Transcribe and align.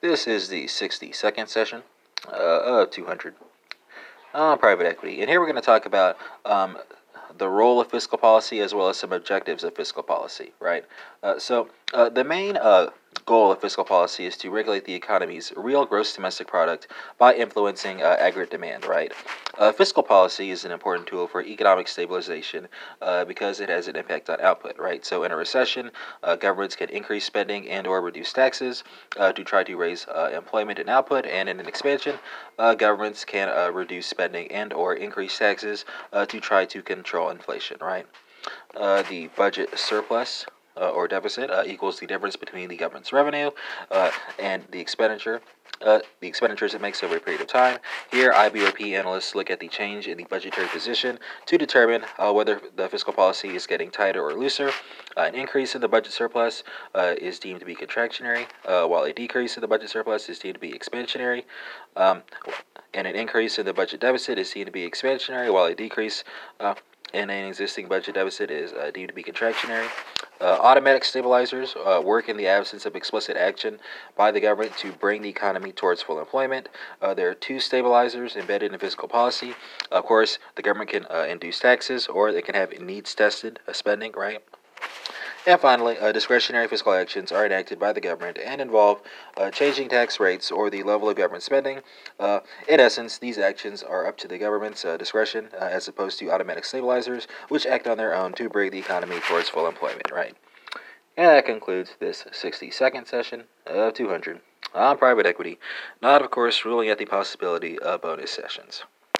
This 0.00 0.28
is 0.28 0.48
the 0.48 0.66
62nd 0.66 1.48
session 1.48 1.82
uh, 2.32 2.82
of 2.82 2.90
200 2.92 3.34
on 4.32 4.52
uh, 4.52 4.56
private 4.56 4.86
equity. 4.86 5.20
And 5.20 5.28
here 5.28 5.40
we're 5.40 5.46
going 5.46 5.56
to 5.56 5.60
talk 5.60 5.86
about 5.86 6.16
um, 6.44 6.78
the 7.36 7.48
role 7.48 7.80
of 7.80 7.90
fiscal 7.90 8.16
policy 8.16 8.60
as 8.60 8.72
well 8.72 8.88
as 8.88 8.96
some 8.96 9.12
objectives 9.12 9.64
of 9.64 9.74
fiscal 9.74 10.04
policy, 10.04 10.52
right? 10.60 10.84
Uh, 11.24 11.40
so, 11.40 11.70
uh, 11.92 12.08
the 12.08 12.22
main 12.22 12.56
uh, 12.56 12.90
goal 13.26 13.50
of 13.50 13.60
fiscal 13.60 13.84
policy 13.84 14.24
is 14.24 14.36
to 14.36 14.50
regulate 14.50 14.84
the 14.84 14.94
economy's 14.94 15.52
real 15.56 15.84
gross 15.84 16.14
domestic 16.14 16.46
product 16.46 16.86
by 17.18 17.34
influencing 17.34 18.00
uh, 18.00 18.16
aggregate 18.20 18.52
demand, 18.52 18.86
right? 18.86 19.12
Uh, 19.58 19.72
fiscal 19.72 20.04
policy 20.04 20.52
is 20.52 20.64
an 20.64 20.70
important 20.70 21.08
tool 21.08 21.26
for 21.26 21.42
economic 21.42 21.88
stabilization 21.88 22.68
uh, 23.02 23.24
because 23.24 23.58
it 23.58 23.68
has 23.68 23.88
an 23.88 23.96
impact 23.96 24.30
on 24.30 24.40
output, 24.40 24.78
right? 24.78 25.04
So 25.04 25.24
in 25.24 25.32
a 25.32 25.36
recession, 25.36 25.90
uh, 26.22 26.36
governments 26.36 26.76
can 26.76 26.88
increase 26.90 27.24
spending 27.24 27.68
and 27.68 27.84
or 27.84 28.00
reduce 28.00 28.32
taxes 28.32 28.84
uh, 29.16 29.32
to 29.32 29.42
try 29.42 29.64
to 29.64 29.76
raise 29.76 30.06
uh, 30.06 30.30
employment 30.32 30.78
and 30.78 30.88
output, 30.88 31.26
and 31.26 31.48
in 31.48 31.58
an 31.58 31.66
expansion, 31.66 32.16
governments 32.56 33.24
can 33.24 33.74
reduce 33.74 34.06
spending 34.06 34.50
and 34.52 34.72
or 34.72 34.94
increase 34.94 35.36
taxes 35.36 35.84
to 36.28 36.40
try 36.40 36.64
to 36.64 36.80
control 36.80 37.30
inflation, 37.30 37.78
right? 37.80 38.06
the 38.74 39.28
budget 39.36 39.76
surplus 39.76 40.46
uh, 40.80 40.90
or 40.90 41.08
deficit 41.08 41.50
uh, 41.50 41.62
equals 41.66 41.98
the 41.98 42.06
difference 42.06 42.36
between 42.36 42.68
the 42.68 42.76
government's 42.76 43.12
revenue 43.12 43.50
uh, 43.90 44.10
and 44.38 44.64
the 44.70 44.80
expenditure. 44.80 45.40
Uh, 45.84 46.00
the 46.20 46.26
expenditures 46.26 46.74
it 46.74 46.80
makes 46.80 47.02
over 47.02 47.16
a 47.16 47.20
period 47.20 47.40
of 47.40 47.46
time. 47.46 47.78
Here, 48.10 48.32
IBRP 48.32 48.98
analysts 48.98 49.34
look 49.34 49.50
at 49.50 49.60
the 49.60 49.68
change 49.68 50.08
in 50.08 50.16
the 50.16 50.24
budgetary 50.24 50.66
position 50.68 51.18
to 51.46 51.56
determine 51.56 52.04
uh, 52.18 52.32
whether 52.32 52.60
the 52.74 52.88
fiscal 52.88 53.12
policy 53.12 53.54
is 53.54 53.66
getting 53.66 53.90
tighter 53.90 54.22
or 54.22 54.34
looser. 54.34 54.70
Uh, 55.16 55.22
an 55.22 55.34
increase 55.34 55.74
in 55.74 55.80
the 55.80 55.88
budget 55.88 56.12
surplus 56.12 56.64
is 56.96 57.38
deemed 57.38 57.60
to 57.60 57.66
be 57.66 57.76
contractionary, 57.76 58.46
while 58.64 59.04
a 59.04 59.12
decrease 59.12 59.56
in 59.56 59.60
the 59.60 59.68
budget 59.68 59.90
surplus 59.90 60.28
is 60.28 60.38
deemed 60.38 60.54
to 60.54 60.60
be 60.60 60.72
expansionary. 60.72 61.44
Um, 61.96 62.22
and 62.94 63.06
an 63.06 63.14
increase 63.14 63.58
in 63.58 63.66
the 63.66 63.72
budget 63.72 64.00
deficit 64.00 64.38
is 64.38 64.50
deemed 64.50 64.66
to 64.66 64.72
be 64.72 64.88
expansionary, 64.88 65.52
while 65.52 65.66
a 65.66 65.74
decrease 65.74 66.24
in 67.12 67.30
an 67.30 67.46
existing 67.46 67.88
budget 67.88 68.14
deficit 68.14 68.50
is 68.50 68.72
deemed 68.92 69.08
to 69.08 69.14
be 69.14 69.22
contractionary. 69.22 69.88
Uh, 70.40 70.58
automatic 70.60 71.04
stabilizers 71.04 71.74
uh, 71.84 72.00
work 72.04 72.28
in 72.28 72.36
the 72.36 72.46
absence 72.46 72.86
of 72.86 72.94
explicit 72.94 73.36
action 73.36 73.80
by 74.16 74.30
the 74.30 74.40
government 74.40 74.76
to 74.76 74.92
bring 74.92 75.22
the 75.22 75.28
economy 75.28 75.72
towards 75.72 76.02
full 76.02 76.20
employment. 76.20 76.68
Uh, 77.02 77.12
there 77.12 77.28
are 77.28 77.34
two 77.34 77.58
stabilizers 77.58 78.36
embedded 78.36 78.72
in 78.72 78.78
fiscal 78.78 79.08
policy. 79.08 79.54
Of 79.90 80.04
course, 80.04 80.38
the 80.54 80.62
government 80.62 80.90
can 80.90 81.06
uh, 81.10 81.26
induce 81.28 81.58
taxes 81.58 82.06
or 82.06 82.32
they 82.32 82.42
can 82.42 82.54
have 82.54 82.78
needs 82.80 83.14
tested 83.14 83.58
uh, 83.66 83.72
spending, 83.72 84.12
right? 84.12 84.42
And 85.48 85.58
finally, 85.58 85.96
uh, 85.96 86.12
discretionary 86.12 86.68
fiscal 86.68 86.92
actions 86.92 87.32
are 87.32 87.46
enacted 87.46 87.78
by 87.78 87.94
the 87.94 88.02
government 88.02 88.36
and 88.36 88.60
involve 88.60 89.00
uh, 89.34 89.50
changing 89.50 89.88
tax 89.88 90.20
rates 90.20 90.50
or 90.50 90.68
the 90.68 90.82
level 90.82 91.08
of 91.08 91.16
government 91.16 91.42
spending. 91.42 91.80
Uh, 92.20 92.40
in 92.68 92.80
essence, 92.80 93.16
these 93.16 93.38
actions 93.38 93.82
are 93.82 94.06
up 94.06 94.18
to 94.18 94.28
the 94.28 94.36
government's 94.36 94.84
uh, 94.84 94.98
discretion 94.98 95.48
uh, 95.58 95.64
as 95.64 95.88
opposed 95.88 96.18
to 96.18 96.30
automatic 96.30 96.66
stabilizers, 96.66 97.26
which 97.48 97.64
act 97.64 97.86
on 97.86 97.96
their 97.96 98.14
own 98.14 98.34
to 98.34 98.50
bring 98.50 98.70
the 98.70 98.78
economy 98.78 99.20
towards 99.20 99.48
full 99.48 99.66
employment, 99.66 100.10
right? 100.12 100.36
And 101.16 101.28
that 101.28 101.46
concludes 101.46 101.92
this 101.98 102.24
62nd 102.24 103.08
session 103.08 103.44
of 103.66 103.94
200 103.94 104.40
on 104.74 104.98
private 104.98 105.24
equity, 105.24 105.58
not, 106.02 106.20
of 106.20 106.30
course, 106.30 106.66
ruling 106.66 106.90
out 106.90 106.98
the 106.98 107.06
possibility 107.06 107.78
of 107.78 108.02
bonus 108.02 108.32
sessions. 108.32 108.84